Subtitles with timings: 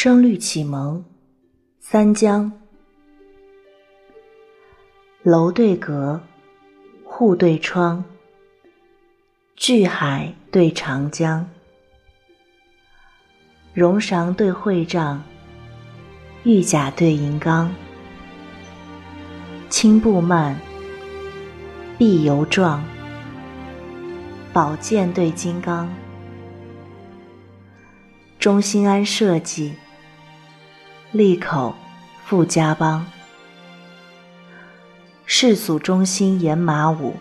[0.00, 1.04] 声律启蒙，
[1.80, 2.52] 三江。
[5.24, 6.20] 楼对阁，
[7.02, 8.04] 户对窗，
[9.56, 11.44] 巨海对长江。
[13.74, 15.20] 荣裳对会帐，
[16.44, 17.68] 玉甲对银缸。
[19.68, 20.54] 青布幔，
[21.98, 22.84] 碧油幢，
[24.52, 25.92] 宝剑对金刚。
[28.38, 29.74] 中心安社稷，
[31.10, 31.74] 利口
[32.26, 33.06] 富家邦。
[35.24, 37.14] 世俗中心演马舞，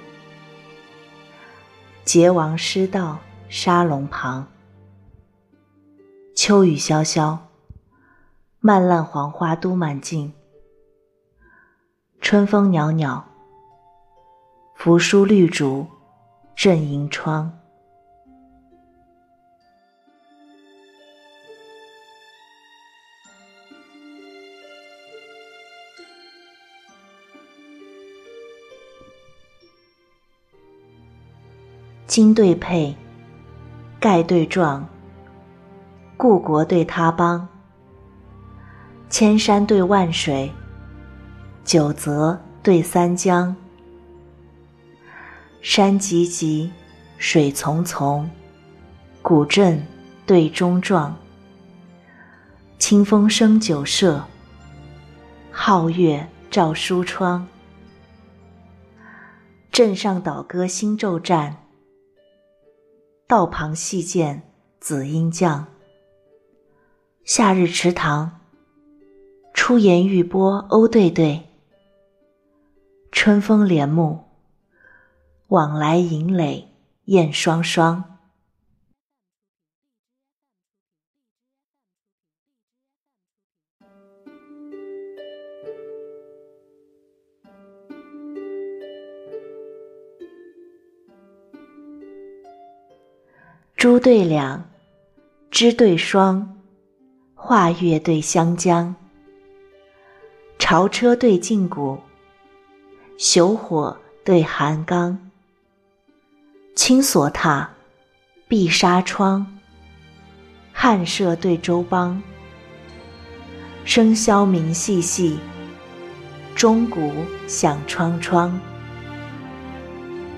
[2.04, 4.46] 桀王失道沙龙旁。
[6.36, 7.38] 秋雨潇潇，
[8.60, 10.34] 漫烂黄花都满径。
[12.20, 13.24] 春风袅袅，
[14.76, 15.88] 扶疏绿竹
[16.58, 17.57] 震银窗。
[32.08, 32.96] 金对佩，
[34.00, 34.88] 盖对状，
[36.16, 37.46] 故国对他邦，
[39.10, 40.50] 千山对万水，
[41.66, 43.54] 九泽对三江。
[45.62, 46.72] 山急急，
[47.18, 48.26] 水淙淙，
[49.22, 49.86] 古镇
[50.26, 51.14] 对中壮。
[52.80, 54.24] 清风生酒舍，
[55.54, 57.46] 皓月照书窗。
[59.74, 61.58] 镇上倒戈新骤战。
[63.28, 64.42] 道旁细见
[64.80, 65.68] 紫英将，
[67.26, 68.40] 夏日池塘，
[69.54, 71.44] 出檐玉波鸥对对，
[73.12, 74.24] 春风帘幕，
[75.48, 76.70] 往来银垒
[77.06, 78.17] 燕双双。
[93.78, 94.68] 珠对两，
[95.52, 96.58] 枝对双，
[97.36, 98.96] 画月对湘江。
[100.58, 102.00] 朝车对禁鼓，
[103.20, 103.96] 朽火
[104.26, 105.30] 对寒缸。
[106.76, 107.68] 青锁榻，
[108.48, 109.46] 碧纱窗，
[110.74, 112.20] 汉舍对周邦。
[113.86, 115.38] 笙箫鸣细细，
[116.56, 117.14] 钟鼓
[117.46, 118.60] 响窗窗。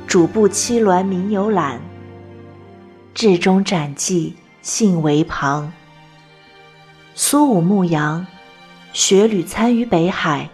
[0.06, 1.80] 主簿七鸾鸣有览。
[3.14, 5.74] 志中展骥信为旁。
[7.16, 8.26] 苏武牧羊，
[8.94, 10.50] 雪履参于北海。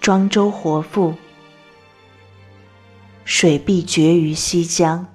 [0.00, 1.14] 庄周活赋，
[3.24, 5.13] 水必绝于西江。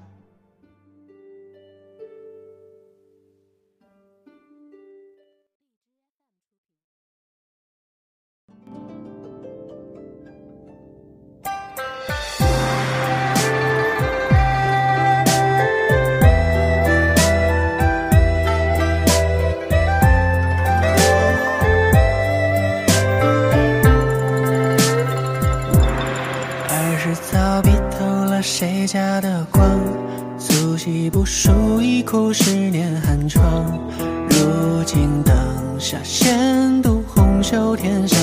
[35.24, 35.36] 灯
[35.80, 38.20] 下闲读红袖添香，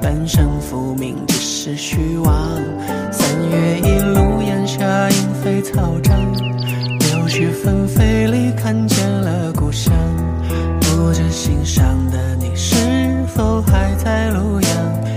[0.00, 2.34] 半生浮名只是虚妄。
[3.12, 9.92] 三月一路烟霞莺飞草长，柳絮纷飞里看见了故乡。
[10.80, 12.76] 不知心上的你是
[13.28, 14.70] 否还在路阳？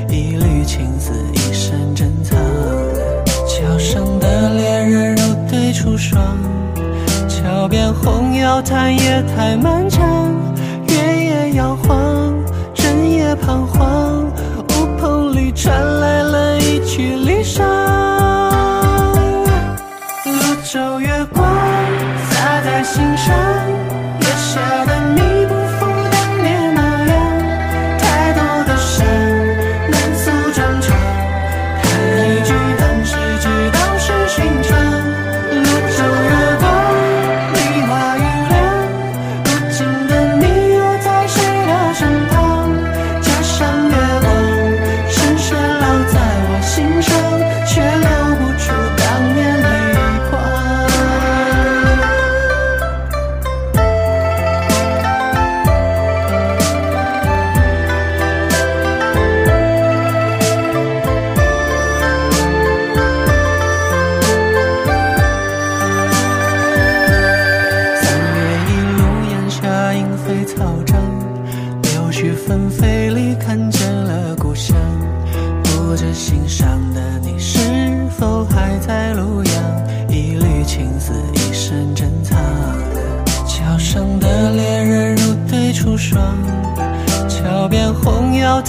[0.10, 2.38] 一缕青丝一生珍藏。
[3.48, 6.38] 桥上的恋人如对出霜，
[7.28, 10.34] 桥边红药叹夜太漫长，
[11.54, 12.34] 摇晃，
[12.74, 14.26] 整夜彷徨，
[14.70, 17.64] 屋棚里传来了一曲离殇。
[20.26, 21.46] 泸州月光
[22.30, 23.36] 洒在心上，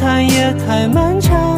[0.01, 1.50] 叹夜太漫长。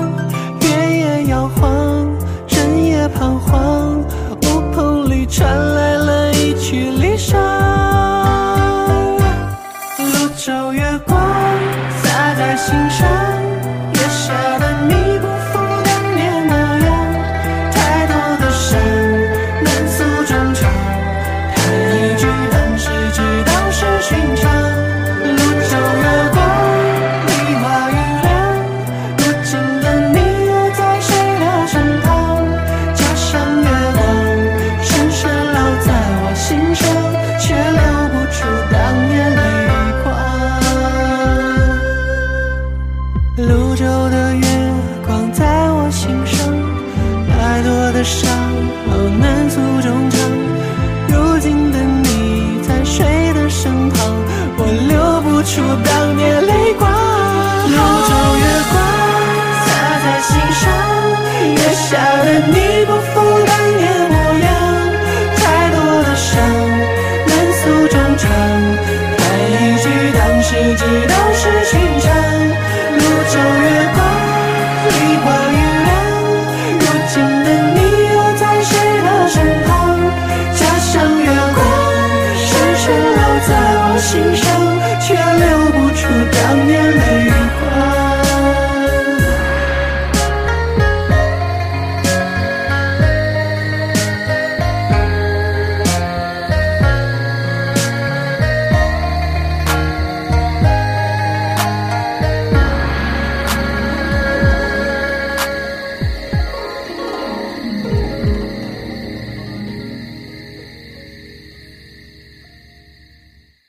[61.92, 63.31] 晓得你不复